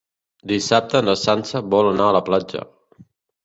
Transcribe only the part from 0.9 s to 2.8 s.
na Sança vol anar a la platja.